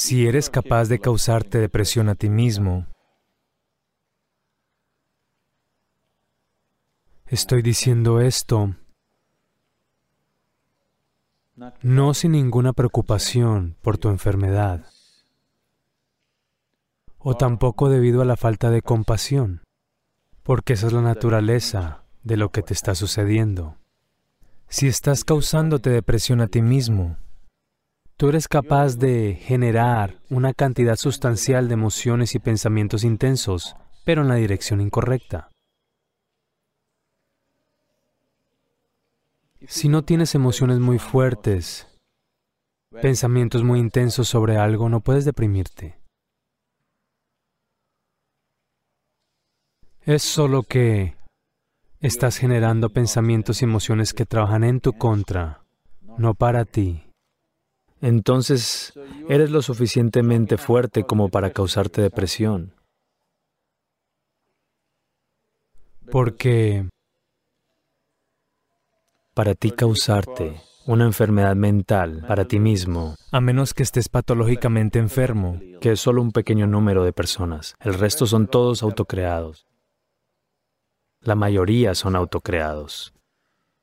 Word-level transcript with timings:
Si 0.00 0.28
eres 0.28 0.48
capaz 0.48 0.88
de 0.88 1.00
causarte 1.00 1.58
depresión 1.58 2.08
a 2.08 2.14
ti 2.14 2.30
mismo, 2.30 2.86
estoy 7.26 7.62
diciendo 7.62 8.20
esto 8.20 8.76
no 11.82 12.14
sin 12.14 12.30
ninguna 12.30 12.72
preocupación 12.74 13.74
por 13.82 13.98
tu 13.98 14.08
enfermedad, 14.08 14.86
o 17.18 17.36
tampoco 17.36 17.88
debido 17.88 18.22
a 18.22 18.24
la 18.24 18.36
falta 18.36 18.70
de 18.70 18.82
compasión, 18.82 19.62
porque 20.44 20.74
esa 20.74 20.86
es 20.86 20.92
la 20.92 21.02
naturaleza 21.02 22.04
de 22.22 22.36
lo 22.36 22.52
que 22.52 22.62
te 22.62 22.72
está 22.72 22.94
sucediendo. 22.94 23.78
Si 24.68 24.86
estás 24.86 25.24
causándote 25.24 25.90
depresión 25.90 26.40
a 26.40 26.46
ti 26.46 26.62
mismo, 26.62 27.16
tú 28.18 28.28
eres 28.28 28.48
capaz 28.48 28.96
de 28.96 29.36
generar 29.36 30.18
una 30.28 30.52
cantidad 30.52 30.96
sustancial 30.96 31.68
de 31.68 31.74
emociones 31.74 32.34
y 32.34 32.40
pensamientos 32.40 33.04
intensos, 33.04 33.76
pero 34.04 34.22
en 34.22 34.28
la 34.28 34.34
dirección 34.34 34.80
incorrecta. 34.80 35.50
Si 39.66 39.88
no 39.88 40.02
tienes 40.02 40.34
emociones 40.34 40.80
muy 40.80 40.98
fuertes, 40.98 41.86
pensamientos 43.00 43.62
muy 43.62 43.78
intensos 43.78 44.28
sobre 44.28 44.56
algo, 44.56 44.88
no 44.88 45.00
puedes 45.00 45.24
deprimirte. 45.24 46.00
Es 50.00 50.22
solo 50.22 50.64
que 50.64 51.16
estás 52.00 52.38
generando 52.38 52.90
pensamientos 52.90 53.62
y 53.62 53.64
emociones 53.64 54.12
que 54.12 54.26
trabajan 54.26 54.64
en 54.64 54.80
tu 54.80 54.94
contra, 54.94 55.62
no 56.16 56.34
para 56.34 56.64
ti. 56.64 57.07
Entonces, 58.00 58.92
eres 59.28 59.50
lo 59.50 59.62
suficientemente 59.62 60.56
fuerte 60.56 61.04
como 61.04 61.28
para 61.28 61.50
causarte 61.50 62.00
depresión. 62.00 62.72
Porque 66.10 66.88
para 69.34 69.54
ti 69.54 69.70
causarte 69.70 70.60
una 70.86 71.04
enfermedad 71.04 71.54
mental 71.54 72.24
para 72.26 72.46
ti 72.46 72.58
mismo, 72.58 73.14
a 73.30 73.40
menos 73.42 73.74
que 73.74 73.82
estés 73.82 74.08
patológicamente 74.08 74.98
enfermo, 74.98 75.60
que 75.82 75.92
es 75.92 76.00
solo 76.00 76.22
un 76.22 76.32
pequeño 76.32 76.66
número 76.66 77.04
de 77.04 77.12
personas. 77.12 77.74
El 77.80 77.94
resto 77.94 78.26
son 78.26 78.46
todos 78.46 78.82
autocreados. 78.82 79.66
La 81.20 81.34
mayoría 81.34 81.94
son 81.94 82.16
autocreados. 82.16 83.12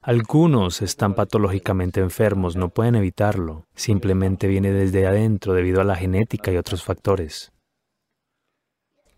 Algunos 0.06 0.84
están 0.84 1.16
patológicamente 1.16 2.00
enfermos, 2.00 2.56
no 2.56 2.70
pueden 2.70 2.94
evitarlo. 2.94 3.66
Simplemente 3.74 4.46
viene 4.46 4.72
desde 4.72 5.08
adentro 5.08 5.54
debido 5.54 5.82
a 5.82 5.84
la 5.84 5.96
genética 5.96 6.52
y 6.52 6.58
otros 6.58 6.84
factores. 6.84 7.52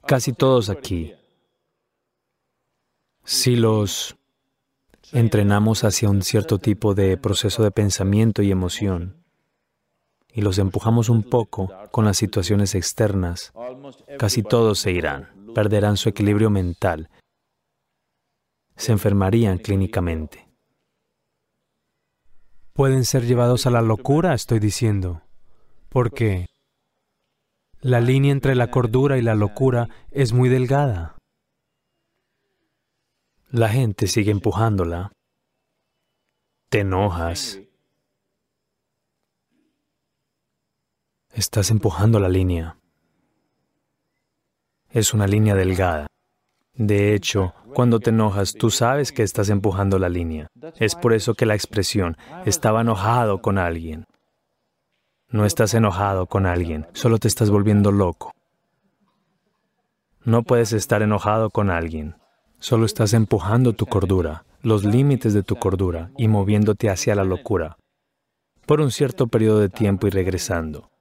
Casi 0.05 0.31
todos 0.31 0.69
aquí. 0.69 1.13
Si 3.25 3.57
los 3.57 4.15
entrenamos 5.11 5.83
hacia 5.83 6.09
un 6.09 6.21
cierto 6.21 6.57
tipo 6.57 6.93
de 6.93 7.17
proceso 7.17 7.63
de 7.63 7.71
pensamiento 7.71 8.41
y 8.41 8.51
emoción 8.51 9.25
y 10.31 10.39
los 10.39 10.57
empujamos 10.57 11.09
un 11.09 11.23
poco 11.23 11.69
con 11.91 12.05
las 12.05 12.15
situaciones 12.15 12.75
externas, 12.75 13.51
casi 14.17 14.41
todos 14.41 14.79
se 14.79 14.93
irán, 14.93 15.51
perderán 15.53 15.97
su 15.97 16.07
equilibrio 16.07 16.49
mental, 16.49 17.09
se 18.77 18.93
enfermarían 18.93 19.57
clínicamente. 19.57 20.46
Pueden 22.77 23.05
ser 23.05 23.25
llevados 23.25 23.65
a 23.65 23.71
la 23.71 23.81
locura, 23.81 24.35
estoy 24.35 24.59
diciendo, 24.59 25.23
porque 25.89 26.45
la 27.81 27.99
línea 27.99 28.31
entre 28.31 28.53
la 28.53 28.69
cordura 28.69 29.17
y 29.17 29.23
la 29.23 29.33
locura 29.33 29.89
es 30.11 30.31
muy 30.31 30.47
delgada. 30.47 31.15
La 33.49 33.67
gente 33.69 34.05
sigue 34.05 34.29
empujándola. 34.29 35.11
Te 36.69 36.81
enojas. 36.81 37.59
Estás 41.33 41.71
empujando 41.71 42.19
la 42.19 42.29
línea. 42.29 42.77
Es 44.91 45.15
una 45.15 45.25
línea 45.25 45.55
delgada. 45.55 46.05
De 46.77 47.13
hecho, 47.13 47.53
cuando 47.73 47.99
te 47.99 48.11
enojas, 48.11 48.53
tú 48.53 48.69
sabes 48.69 49.11
que 49.11 49.23
estás 49.23 49.49
empujando 49.49 49.99
la 49.99 50.09
línea. 50.09 50.47
Es 50.77 50.95
por 50.95 51.13
eso 51.13 51.33
que 51.33 51.45
la 51.45 51.55
expresión 51.55 52.17
estaba 52.45 52.81
enojado 52.81 53.41
con 53.41 53.57
alguien. 53.57 54.05
No 55.29 55.45
estás 55.45 55.73
enojado 55.73 56.27
con 56.27 56.45
alguien, 56.45 56.87
solo 56.93 57.17
te 57.17 57.27
estás 57.27 57.49
volviendo 57.49 57.91
loco. 57.91 58.31
No 60.23 60.43
puedes 60.43 60.71
estar 60.73 61.01
enojado 61.01 61.49
con 61.49 61.69
alguien. 61.69 62.15
Solo 62.59 62.85
estás 62.85 63.13
empujando 63.13 63.73
tu 63.73 63.85
cordura, 63.85 64.45
los 64.61 64.83
límites 64.83 65.33
de 65.33 65.43
tu 65.43 65.57
cordura 65.57 66.11
y 66.17 66.27
moviéndote 66.27 66.89
hacia 66.89 67.15
la 67.15 67.23
locura 67.23 67.77
por 68.67 68.81
un 68.81 68.91
cierto 68.91 69.27
periodo 69.27 69.61
de 69.61 69.69
tiempo 69.69 70.07
y 70.07 70.09
regresando. 70.09 70.91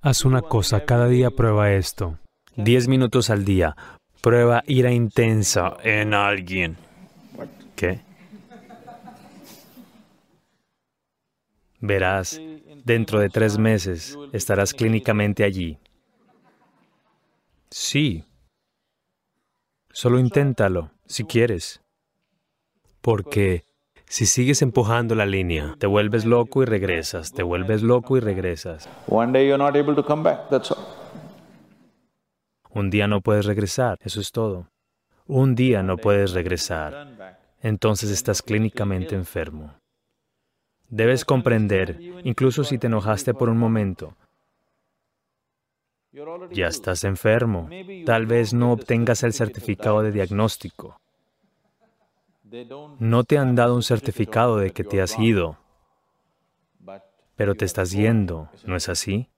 Haz 0.00 0.24
una 0.24 0.40
cosa, 0.40 0.86
cada 0.86 1.06
día 1.06 1.30
prueba 1.30 1.70
esto. 1.72 2.18
Diez 2.62 2.88
minutos 2.88 3.30
al 3.30 3.44
día. 3.44 3.76
Prueba 4.20 4.62
ira 4.66 4.92
intensa 4.92 5.76
en 5.82 6.14
alguien. 6.14 6.76
¿Qué? 7.76 8.00
Verás, 11.80 12.40
dentro 12.84 13.20
de 13.20 13.30
tres 13.30 13.58
meses 13.58 14.18
estarás 14.32 14.74
clínicamente 14.74 15.44
allí. 15.44 15.78
Sí, 17.70 18.24
Solo 19.92 20.20
inténtalo, 20.20 20.92
si 21.06 21.24
quieres. 21.24 21.82
Porque 23.00 23.64
si 24.06 24.24
sigues 24.24 24.62
empujando 24.62 25.14
la 25.16 25.26
línea, 25.26 25.74
te 25.78 25.86
vuelves 25.86 26.24
loco 26.24 26.62
y 26.62 26.66
regresas, 26.66 27.32
te 27.32 27.42
vuelves 27.42 27.82
loco 27.82 28.16
y 28.16 28.20
regresas. 28.20 28.88
Un 32.72 32.90
día 32.90 33.06
no 33.06 33.20
puedes 33.20 33.46
regresar, 33.46 33.98
eso 34.02 34.20
es 34.20 34.32
todo. 34.32 34.68
Un 35.26 35.54
día 35.54 35.82
no 35.82 35.96
puedes 35.96 36.32
regresar. 36.32 37.38
Entonces 37.60 38.10
estás 38.10 38.42
clínicamente 38.42 39.14
enfermo. 39.14 39.74
Debes 40.88 41.24
comprender, 41.24 42.00
incluso 42.24 42.64
si 42.64 42.78
te 42.78 42.88
enojaste 42.88 43.34
por 43.34 43.48
un 43.48 43.58
momento, 43.58 44.16
ya 46.50 46.66
estás 46.66 47.04
enfermo. 47.04 47.68
Tal 48.04 48.26
vez 48.26 48.52
no 48.52 48.72
obtengas 48.72 49.22
el 49.22 49.32
certificado 49.32 50.02
de 50.02 50.10
diagnóstico. 50.10 51.00
No 52.98 53.22
te 53.22 53.38
han 53.38 53.54
dado 53.54 53.76
un 53.76 53.82
certificado 53.82 54.56
de 54.56 54.72
que 54.72 54.82
te 54.82 55.00
has 55.00 55.18
ido, 55.18 55.56
pero 57.36 57.54
te 57.54 57.64
estás 57.64 57.92
yendo, 57.92 58.48
¿no 58.66 58.74
es 58.74 58.88
así? 58.88 59.29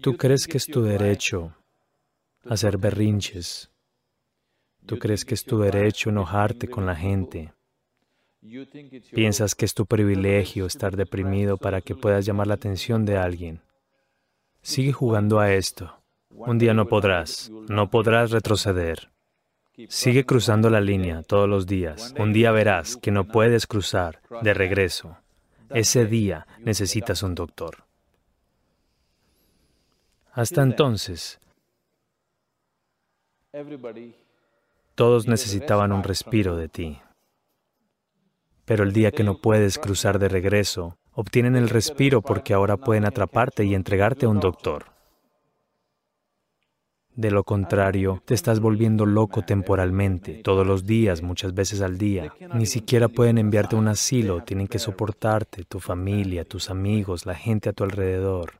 Tú 0.00 0.16
crees 0.16 0.46
que 0.46 0.56
es 0.56 0.66
tu 0.66 0.82
derecho 0.82 1.54
hacer 2.48 2.78
berrinches. 2.78 3.70
Tú 4.86 4.98
crees 4.98 5.24
que 5.24 5.34
es 5.34 5.44
tu 5.44 5.58
derecho 5.58 6.10
enojarte 6.10 6.68
con 6.68 6.86
la 6.86 6.96
gente. 6.96 7.52
Piensas 9.12 9.54
que 9.54 9.66
es 9.66 9.74
tu 9.74 9.84
privilegio 9.84 10.64
estar 10.64 10.96
deprimido 10.96 11.58
para 11.58 11.82
que 11.82 11.94
puedas 11.94 12.24
llamar 12.24 12.46
la 12.46 12.54
atención 12.54 13.04
de 13.04 13.18
alguien. 13.18 13.60
Sigue 14.62 14.92
jugando 14.92 15.38
a 15.38 15.52
esto. 15.52 16.02
Un 16.30 16.58
día 16.58 16.72
no 16.72 16.86
podrás, 16.86 17.50
no 17.68 17.90
podrás 17.90 18.30
retroceder. 18.30 19.10
Sigue 19.88 20.24
cruzando 20.24 20.70
la 20.70 20.80
línea 20.80 21.22
todos 21.22 21.48
los 21.48 21.66
días. 21.66 22.14
Un 22.18 22.32
día 22.32 22.52
verás 22.52 22.96
que 22.96 23.10
no 23.10 23.26
puedes 23.26 23.66
cruzar 23.66 24.20
de 24.42 24.54
regreso. 24.54 25.18
Ese 25.68 26.06
día 26.06 26.46
necesitas 26.58 27.22
un 27.22 27.34
doctor. 27.34 27.89
Hasta 30.32 30.62
entonces, 30.62 31.40
todos 34.94 35.26
necesitaban 35.26 35.92
un 35.92 36.04
respiro 36.04 36.56
de 36.56 36.68
ti. 36.68 37.00
Pero 38.64 38.84
el 38.84 38.92
día 38.92 39.10
que 39.10 39.24
no 39.24 39.38
puedes 39.38 39.78
cruzar 39.78 40.20
de 40.20 40.28
regreso, 40.28 40.96
obtienen 41.12 41.56
el 41.56 41.68
respiro 41.68 42.22
porque 42.22 42.54
ahora 42.54 42.76
pueden 42.76 43.04
atraparte 43.04 43.64
y 43.64 43.74
entregarte 43.74 44.26
a 44.26 44.28
un 44.28 44.38
doctor. 44.38 44.86
De 47.16 47.32
lo 47.32 47.42
contrario, 47.42 48.22
te 48.24 48.34
estás 48.34 48.60
volviendo 48.60 49.04
loco 49.04 49.42
temporalmente, 49.42 50.42
todos 50.44 50.64
los 50.64 50.86
días, 50.86 51.22
muchas 51.22 51.54
veces 51.54 51.80
al 51.80 51.98
día. 51.98 52.32
Ni 52.54 52.66
siquiera 52.66 53.08
pueden 53.08 53.38
enviarte 53.38 53.74
a 53.74 53.80
un 53.80 53.88
asilo, 53.88 54.44
tienen 54.44 54.68
que 54.68 54.78
soportarte, 54.78 55.64
tu 55.64 55.80
familia, 55.80 56.44
tus 56.44 56.70
amigos, 56.70 57.26
la 57.26 57.34
gente 57.34 57.68
a 57.68 57.72
tu 57.72 57.82
alrededor. 57.82 58.59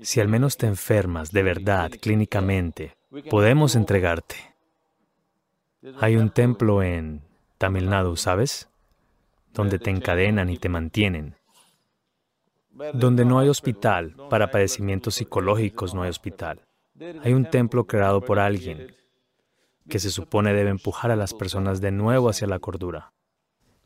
Si 0.00 0.20
al 0.20 0.28
menos 0.28 0.56
te 0.56 0.66
enfermas 0.66 1.30
de 1.32 1.42
verdad, 1.42 1.90
clínicamente, 2.00 2.96
podemos 3.30 3.76
entregarte. 3.76 4.36
Hay 6.00 6.16
un 6.16 6.30
templo 6.30 6.82
en 6.82 7.22
Tamil 7.58 7.88
Nadu, 7.88 8.16
¿sabes? 8.16 8.68
donde 9.54 9.78
te 9.78 9.90
encadenan 9.90 10.50
y 10.50 10.58
te 10.58 10.68
mantienen. 10.68 11.36
Donde 12.92 13.24
no 13.24 13.38
hay 13.38 13.48
hospital, 13.48 14.16
para 14.28 14.50
padecimientos 14.50 15.14
psicológicos 15.14 15.94
no 15.94 16.02
hay 16.02 16.10
hospital. 16.10 16.60
Hay 17.22 17.32
un 17.32 17.48
templo 17.48 17.86
creado 17.86 18.20
por 18.20 18.40
alguien 18.40 18.94
que 19.88 20.00
se 20.00 20.10
supone 20.10 20.52
debe 20.52 20.70
empujar 20.70 21.10
a 21.10 21.16
las 21.16 21.34
personas 21.34 21.80
de 21.80 21.92
nuevo 21.92 22.28
hacia 22.28 22.48
la 22.48 22.58
cordura. 22.58 23.12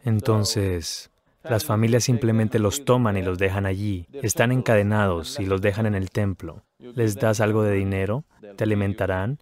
Entonces, 0.02 1.10
las 1.50 1.64
familias 1.64 2.04
simplemente 2.04 2.58
los 2.58 2.84
toman 2.84 3.16
y 3.16 3.22
los 3.22 3.38
dejan 3.38 3.66
allí. 3.66 4.06
Están 4.12 4.52
encadenados 4.52 5.38
y 5.40 5.46
los 5.46 5.60
dejan 5.60 5.86
en 5.86 5.94
el 5.94 6.10
templo. 6.10 6.62
Les 6.78 7.16
das 7.16 7.40
algo 7.40 7.62
de 7.62 7.74
dinero, 7.74 8.24
te 8.56 8.64
alimentarán 8.64 9.38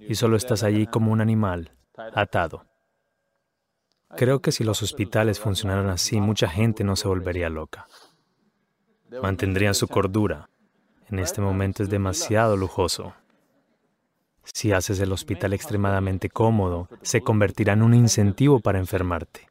y 0.00 0.14
solo 0.14 0.36
estás 0.36 0.62
allí 0.62 0.86
como 0.86 1.12
un 1.12 1.20
animal, 1.20 1.72
atado. 1.96 2.66
Creo 4.16 4.40
que 4.40 4.52
si 4.52 4.62
los 4.64 4.82
hospitales 4.82 5.40
funcionaran 5.40 5.88
así, 5.88 6.20
mucha 6.20 6.48
gente 6.48 6.84
no 6.84 6.94
se 6.94 7.08
volvería 7.08 7.48
loca. 7.48 7.88
Mantendrían 9.22 9.74
su 9.74 9.88
cordura. 9.88 10.48
En 11.08 11.18
este 11.18 11.40
momento 11.40 11.82
es 11.82 11.90
demasiado 11.90 12.56
lujoso. 12.56 13.14
Si 14.44 14.72
haces 14.72 15.00
el 15.00 15.12
hospital 15.12 15.52
extremadamente 15.52 16.28
cómodo, 16.28 16.88
se 17.02 17.22
convertirá 17.22 17.72
en 17.72 17.82
un 17.82 17.94
incentivo 17.94 18.60
para 18.60 18.78
enfermarte. 18.78 19.48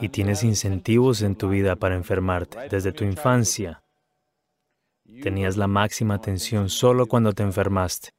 Y 0.00 0.08
tienes 0.08 0.42
incentivos 0.42 1.22
en 1.22 1.36
tu 1.36 1.48
vida 1.48 1.76
para 1.76 1.94
enfermarte 1.94 2.68
desde 2.68 2.92
tu 2.92 3.04
infancia. 3.04 3.82
Tenías 5.22 5.56
la 5.56 5.66
máxima 5.66 6.14
atención 6.14 6.68
solo 6.68 7.06
cuando 7.06 7.32
te 7.32 7.42
enfermaste. 7.42 8.10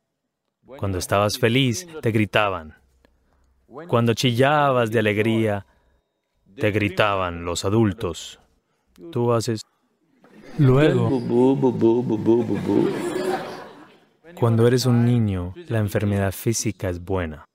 Cuando 0.65 0.97
estabas 0.97 1.37
feliz, 1.37 1.87
te 2.01 2.11
gritaban. 2.11 2.75
Cuando 3.87 4.13
chillabas 4.13 4.91
de 4.91 4.99
alegría, 4.99 5.65
te 6.55 6.71
gritaban 6.71 7.45
los 7.45 7.65
adultos. 7.65 8.39
Tú 9.11 9.31
haces... 9.33 9.61
Luego, 10.57 11.09
cuando 14.39 14.67
eres 14.67 14.85
un 14.85 15.05
niño, 15.05 15.53
la 15.67 15.79
enfermedad 15.79 16.31
física 16.31 16.89
es 16.89 17.03
buena, 17.03 17.46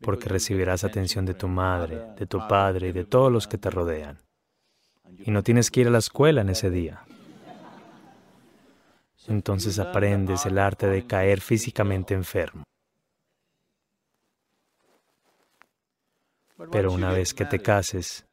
porque 0.00 0.28
recibirás 0.28 0.84
atención 0.84 1.24
de 1.26 1.34
tu 1.34 1.48
madre, 1.48 2.00
de 2.18 2.26
tu 2.26 2.38
padre 2.48 2.88
y 2.88 2.92
de 2.92 3.04
todos 3.04 3.32
los 3.32 3.46
que 3.46 3.58
te 3.58 3.70
rodean. 3.70 4.20
Y 5.18 5.30
no 5.30 5.42
tienes 5.42 5.70
que 5.70 5.80
ir 5.80 5.88
a 5.88 5.90
la 5.90 5.98
escuela 5.98 6.42
en 6.42 6.50
ese 6.50 6.70
día. 6.70 7.04
Entonces 9.28 9.78
aprendes 9.78 10.46
el 10.46 10.58
arte 10.58 10.86
de 10.86 11.06
caer 11.06 11.40
físicamente 11.40 12.14
enfermo. 12.14 12.64
Pero 16.70 16.92
una 16.92 17.12
vez 17.12 17.34
que 17.34 17.44
te 17.44 17.60
cases, 17.60 18.26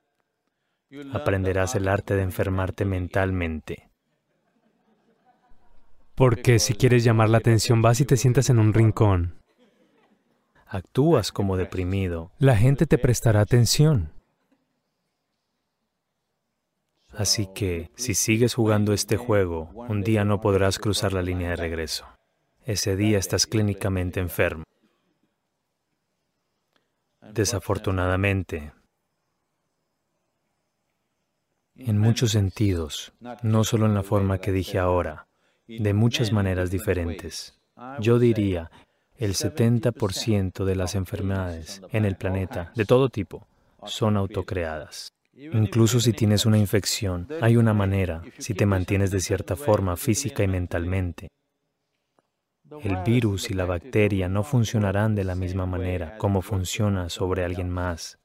aprenderás 1.11 1.75
el 1.75 1.87
arte 1.87 2.15
de 2.15 2.21
enfermarte 2.21 2.85
mentalmente. 2.85 3.89
Porque 6.15 6.59
si 6.59 6.75
quieres 6.75 7.03
llamar 7.03 7.29
la 7.29 7.39
atención 7.39 7.81
vas 7.81 7.99
y 7.99 8.05
te 8.05 8.17
sientas 8.17 8.49
en 8.49 8.59
un 8.59 8.71
rincón. 8.73 9.42
Actúas 10.73 11.31
como 11.31 11.55
deprimido. 11.55 12.31
La 12.39 12.57
gente 12.57 12.87
te 12.87 12.97
prestará 12.97 13.41
atención. 13.41 14.11
Así 17.11 17.47
que, 17.53 17.91
si 17.95 18.15
sigues 18.15 18.55
jugando 18.55 18.91
este 18.91 19.15
juego, 19.15 19.69
un 19.75 20.01
día 20.01 20.25
no 20.25 20.41
podrás 20.41 20.79
cruzar 20.79 21.13
la 21.13 21.21
línea 21.21 21.51
de 21.51 21.57
regreso. 21.57 22.07
Ese 22.65 22.95
día 22.95 23.19
estás 23.19 23.45
clínicamente 23.45 24.19
enfermo. 24.19 24.63
Desafortunadamente, 27.21 28.73
en 31.75 31.99
muchos 31.99 32.31
sentidos, 32.31 33.13
no 33.43 33.63
solo 33.63 33.85
en 33.85 33.93
la 33.93 34.01
forma 34.01 34.39
que 34.39 34.51
dije 34.51 34.79
ahora, 34.79 35.27
de 35.67 35.93
muchas 35.93 36.31
maneras 36.31 36.71
diferentes. 36.71 37.59
Yo 37.99 38.17
diría, 38.17 38.71
el 39.17 39.33
70% 39.33 40.65
de 40.65 40.75
las 40.75 40.95
enfermedades 40.95 41.81
en 41.91 42.05
el 42.05 42.15
planeta, 42.15 42.71
de 42.75 42.85
todo 42.85 43.09
tipo, 43.09 43.47
son 43.85 44.17
autocreadas. 44.17 45.13
Incluso 45.35 45.99
si 45.99 46.13
tienes 46.13 46.45
una 46.45 46.57
infección, 46.57 47.27
hay 47.41 47.57
una 47.57 47.73
manera, 47.73 48.21
si 48.37 48.53
te 48.53 48.65
mantienes 48.65 49.11
de 49.11 49.19
cierta 49.19 49.55
forma 49.55 49.97
física 49.97 50.43
y 50.43 50.47
mentalmente. 50.47 51.29
El 52.81 52.97
virus 53.03 53.49
y 53.49 53.53
la 53.53 53.65
bacteria 53.65 54.29
no 54.29 54.43
funcionarán 54.43 55.15
de 55.15 55.23
la 55.23 55.35
misma 55.35 55.65
manera 55.65 56.17
como 56.17 56.41
funciona 56.41 57.09
sobre 57.09 57.43
alguien 57.43 57.69
más. 57.69 58.19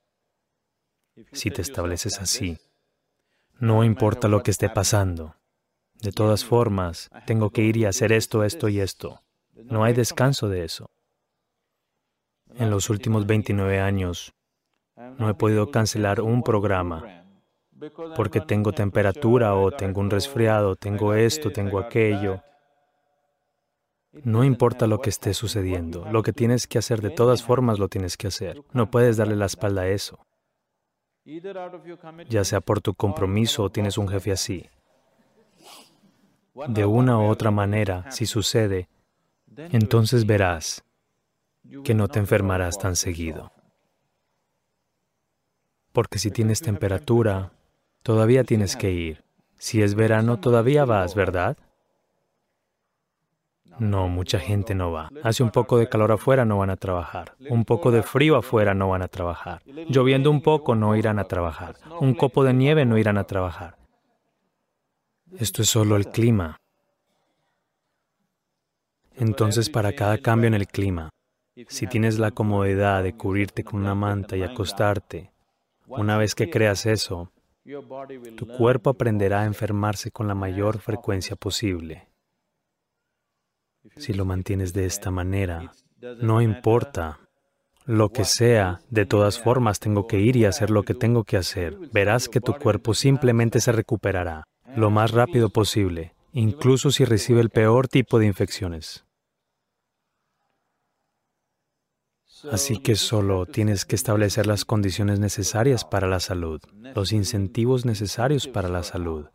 Si 1.32 1.50
te 1.50 1.62
estableces 1.62 2.19
así, 2.20 2.58
no 3.58 3.84
importa 3.84 4.29
lo 4.29 4.43
que 4.43 4.50
esté 4.50 4.69
pasando. 4.69 5.34
De 6.00 6.12
todas 6.12 6.44
formas, 6.44 7.11
tengo 7.26 7.50
que 7.50 7.62
ir 7.62 7.76
y 7.76 7.84
hacer 7.87 8.12
esto, 8.12 8.44
esto 8.44 8.69
y 8.69 8.81
esto. 8.81 9.23
No 9.64 9.84
hay 9.84 9.93
descanso 9.93 10.49
de 10.49 10.64
eso. 10.64 10.90
En 12.55 12.70
los 12.70 12.90
últimos 12.90 13.26
29 13.26 13.81
años, 13.81 14.32
no 15.19 15.28
he 15.28 15.34
podido 15.34 15.70
cancelar 15.70 16.20
un 16.20 16.43
programa 16.43 17.25
porque 18.16 18.40
tengo 18.40 18.72
temperatura 18.72 19.55
o 19.55 19.70
tengo 19.70 20.00
un 20.00 20.10
resfriado, 20.10 20.75
tengo 20.75 21.14
esto, 21.14 21.52
tengo 21.52 21.78
aquello. 21.78 22.43
No 24.25 24.43
importa 24.43 24.87
lo 24.87 25.00
que 25.00 25.10
esté 25.10 25.34
sucediendo, 25.34 26.06
lo 26.10 26.22
que 26.22 26.32
tienes 26.32 26.66
que 26.66 26.78
hacer 26.78 27.00
de 27.00 27.10
todas 27.10 27.43
formas 27.43 27.78
lo 27.78 27.88
tienes 27.88 28.16
que 28.16 28.26
hacer. 28.26 28.62
No 28.72 28.90
puedes 28.90 29.16
darle 29.16 29.37
la 29.37 29.46
espalda 29.46 29.82
a 29.82 29.88
eso 29.88 30.19
ya 32.28 32.44
sea 32.44 32.60
por 32.60 32.81
tu 32.81 32.94
compromiso 32.94 33.64
o 33.64 33.70
tienes 33.70 33.99
un 33.99 34.08
jefe 34.08 34.32
así. 34.32 34.66
De 36.69 36.84
una 36.87 37.19
u 37.19 37.28
otra 37.28 37.50
manera, 37.50 38.10
si 38.10 38.26
sucede, 38.26 38.88
entonces 39.58 40.26
verás 40.26 40.84
que 41.84 41.94
no 41.94 42.08
te 42.08 42.19
enfermarás 42.19 42.78
tan 42.78 42.96
seguido. 42.96 43.52
Porque 45.93 46.19
si 46.19 46.31
tienes 46.31 46.60
temperatura, 46.60 47.52
todavía 48.02 48.44
tienes 48.44 48.76
que 48.76 48.93
ir. 48.93 49.25
Si 49.56 49.82
es 49.82 49.94
verano, 49.94 50.38
todavía 50.38 50.84
vas, 50.84 51.14
¿verdad? 51.14 51.56
No, 53.78 54.08
mucha 54.08 54.38
gente 54.40 54.75
no 54.75 54.90
va. 54.90 55.10
Hace 55.22 55.43
un 55.43 55.50
poco 55.50 55.78
de 55.78 55.88
calor 55.88 56.12
afuera, 56.12 56.44
no 56.44 56.58
van 56.58 56.70
a 56.70 56.76
trabajar. 56.76 57.34
Un 57.49 57.64
poco 57.64 57.90
de 57.90 58.02
frío 58.02 58.37
afuera, 58.37 58.75
no 58.75 58.88
van 58.88 59.02
a 59.02 59.08
trabajar. 59.08 59.62
Lloviendo 59.88 60.31
un 60.31 60.40
poco, 60.40 60.75
no 60.75 60.96
irán 60.96 61.19
a 61.19 61.24
trabajar. 61.24 61.77
Un 62.00 62.15
copo 62.15 62.44
de 62.44 62.55
nieve, 62.55 62.84
no 62.84 62.98
irán 62.98 63.19
a 63.19 63.24
trabajar. 63.24 63.77
Esto 65.36 65.62
es 65.62 65.69
solo 65.69 65.96
el 65.96 66.08
clima. 66.08 66.58
Entonces, 69.19 69.70
para 69.70 69.93
cada 69.93 70.19
cambio 70.19 70.48
en 70.48 70.55
el 70.55 70.67
clima, 70.67 71.10
si 71.69 71.87
tienes 71.87 72.19
la 72.19 72.31
comodidad 72.31 73.03
de 73.03 73.17
cubrirte 73.17 73.65
con 73.65 73.81
una 73.81 73.94
manta 73.94 74.37
y 74.37 74.43
acostarte, 74.43 75.32
una 75.87 76.17
vez 76.17 76.34
que 76.34 76.51
creas 76.51 76.87
eso, 76.87 77.32
tu 78.37 78.46
cuerpo 78.46 78.91
aprenderá 78.91 79.43
a 79.43 79.46
enfermarse 79.46 80.10
con 80.10 80.29
la 80.29 80.34
mayor 80.34 80.79
frecuencia 80.79 81.37
posible. 81.37 82.08
Si 83.96 84.13
lo 84.13 84.25
mantienes 84.25 84.72
de 84.72 84.87
esta 84.87 85.10
manera, 85.10 85.72
no 86.20 86.41
importa 86.41 87.20
lo 87.84 88.10
que 88.10 88.25
sea, 88.25 88.81
de 88.91 89.06
todas 89.06 89.39
formas 89.39 89.81
tengo 89.81 90.06
que 90.06 90.20
ir 90.20 90.37
y 90.37 90.44
hacer 90.44 90.70
lo 90.70 90.82
que 90.82 90.94
tengo 90.94 91.25
que 91.25 91.39
hacer. 91.39 91.79
Verás 91.93 92.29
que 92.29 92.41
tu 92.41 92.55
cuerpo 92.55 92.94
simplemente 92.94 93.60
se 93.60 93.72
recuperará 93.72 94.44
lo 94.77 94.91
más 94.91 95.10
rápido 95.10 95.48
posible, 95.48 96.15
incluso 96.32 96.91
si 96.91 97.05
recibe 97.05 97.41
el 97.41 97.51
peor 97.51 97.89
tipo 97.89 98.19
de 98.19 98.27
infecciones. 98.27 99.07
Así 102.51 102.79
que 102.81 102.95
solo 102.95 103.47
tienes 103.47 103.85
que 103.85 103.97
establecer 103.97 104.47
las 104.47 104.65
condiciones 104.65 105.19
necesarias 105.19 105.85
para 105.85 106.07
la 106.07 106.21
salud, 106.21 106.61
los 106.95 107.13
incentivos 107.13 107.85
necesarios 107.85 108.47
para 108.47 108.69
la 108.69 108.83
salud, 108.83 109.27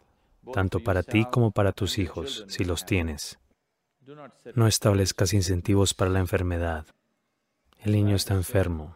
tanto 0.54 0.80
para 0.80 1.04
ti 1.04 1.26
como 1.26 1.52
para 1.52 1.72
tus 1.72 1.98
hijos, 1.98 2.46
si 2.48 2.64
los 2.64 2.86
tienes. 2.86 3.40
No 4.56 4.68
establezcas 4.68 5.34
incentivos 5.34 5.94
para 5.94 6.12
la 6.12 6.20
enfermedad. 6.20 6.86
El 7.80 7.94
niño 7.94 8.16
está 8.16 8.34
enfermo. 8.34 8.96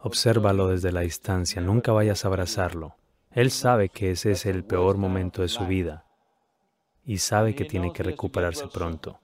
Obsérvalo 0.00 0.68
desde 0.68 0.92
la 0.92 1.00
distancia, 1.00 1.60
nunca 1.60 1.92
vayas 1.92 2.24
a 2.24 2.28
abrazarlo. 2.28 2.96
Él 3.32 3.50
sabe 3.50 3.88
que 3.88 4.12
ese 4.12 4.32
es 4.32 4.46
el 4.46 4.64
peor 4.64 4.96
momento 4.96 5.42
de 5.42 5.48
su 5.48 5.66
vida 5.66 6.04
y 7.04 7.18
sabe 7.18 7.54
que 7.54 7.64
tiene 7.64 7.92
que 7.92 8.02
recuperarse 8.02 8.68
pronto. 8.68 9.20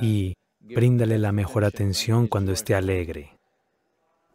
Y 0.00 0.34
bríndale 0.60 1.18
la 1.18 1.32
mejor 1.32 1.64
atención 1.64 2.26
cuando 2.26 2.52
esté 2.52 2.74
alegre. 2.74 3.38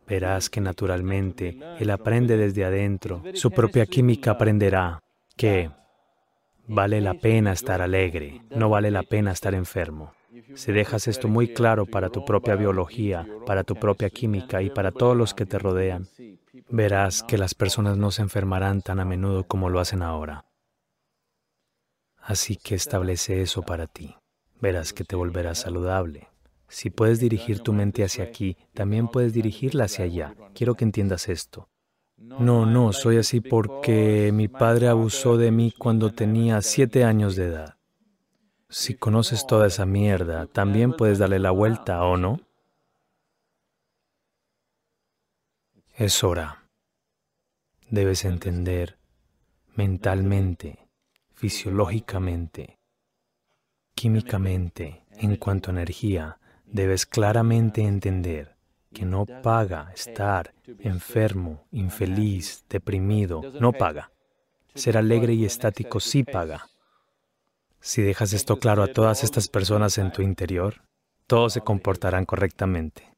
Verás 0.07 0.49
que 0.49 0.61
naturalmente 0.61 1.57
él 1.79 1.89
aprende 1.89 2.37
desde 2.37 2.65
adentro, 2.65 3.23
su 3.33 3.51
propia 3.51 3.85
química 3.85 4.31
aprenderá 4.31 4.99
que 5.37 5.69
Vale 6.67 7.01
la 7.01 7.13
pena 7.13 7.51
estar 7.51 7.81
alegre, 7.81 8.41
no 8.49 8.69
vale 8.69 8.89
la 8.89 9.03
pena 9.03 9.31
estar 9.31 9.53
enfermo. 9.53 10.13
Si 10.55 10.71
dejas 10.71 11.09
esto 11.09 11.27
muy 11.27 11.49
claro 11.49 11.85
para 11.85 12.09
tu 12.09 12.23
propia 12.23 12.55
biología, 12.55 13.27
para 13.45 13.65
tu 13.65 13.75
propia 13.75 14.09
química 14.09 14.61
y 14.61 14.69
para 14.69 14.91
todos 14.91 15.15
los 15.15 15.33
que 15.33 15.45
te 15.45 15.59
rodean, 15.59 16.07
verás 16.69 17.21
que 17.21 17.37
las 17.37 17.53
personas 17.53 17.97
no 17.97 18.11
se 18.11 18.21
enfermarán 18.21 18.81
tan 18.81 19.01
a 19.01 19.05
menudo 19.05 19.43
como 19.43 19.69
lo 19.69 19.81
hacen 19.81 20.01
ahora. 20.01 20.45
Así 22.17 22.55
que 22.55 22.75
establece 22.75 23.41
eso 23.41 23.61
para 23.63 23.85
ti. 23.87 24.15
Verás 24.63 24.93
que 24.93 25.03
te 25.03 25.17
volverás 25.17 25.59
saludable. 25.59 26.29
Si 26.69 26.89
puedes 26.89 27.19
dirigir 27.19 27.59
tu 27.59 27.73
mente 27.73 28.05
hacia 28.05 28.23
aquí, 28.23 28.55
también 28.73 29.09
puedes 29.09 29.33
dirigirla 29.33 29.83
hacia 29.83 30.05
allá. 30.05 30.35
Quiero 30.55 30.75
que 30.75 30.85
entiendas 30.85 31.27
esto. 31.27 31.67
No, 32.15 32.65
no, 32.65 32.93
soy 32.93 33.17
así 33.17 33.41
porque 33.41 34.31
mi 34.33 34.47
padre 34.47 34.87
abusó 34.87 35.35
de 35.35 35.51
mí 35.51 35.73
cuando 35.77 36.13
tenía 36.13 36.61
siete 36.61 37.03
años 37.03 37.35
de 37.35 37.47
edad. 37.47 37.77
Si 38.69 38.93
conoces 38.93 39.45
toda 39.45 39.67
esa 39.67 39.85
mierda, 39.85 40.45
también 40.45 40.93
puedes 40.93 41.19
darle 41.19 41.39
la 41.39 41.51
vuelta, 41.51 42.01
¿o 42.05 42.15
no? 42.15 42.39
Es 45.93 46.23
hora. 46.23 46.69
Debes 47.89 48.23
entender 48.23 48.97
mentalmente, 49.75 50.87
fisiológicamente, 51.33 52.79
químicamente, 53.93 55.03
en 55.17 55.35
cuanto 55.35 55.69
a 55.69 55.73
energía, 55.73 56.39
debes 56.65 57.05
claramente 57.05 57.81
entender 57.81 58.55
que 58.93 59.05
no 59.05 59.25
paga 59.25 59.91
estar 59.93 60.53
enfermo, 60.79 61.65
infeliz, 61.71 62.63
deprimido, 62.69 63.41
no 63.59 63.73
paga. 63.73 64.11
Ser 64.75 64.97
alegre 64.97 65.33
y 65.33 65.45
estático 65.45 65.99
sí 65.99 66.23
paga. 66.23 66.67
Si 67.79 68.01
dejas 68.01 68.33
esto 68.33 68.59
claro 68.59 68.83
a 68.83 68.87
todas 68.87 69.23
estas 69.23 69.47
personas 69.49 69.97
en 69.97 70.11
tu 70.11 70.21
interior, 70.21 70.83
todos 71.27 71.53
se 71.53 71.61
comportarán 71.61 72.25
correctamente. 72.25 73.12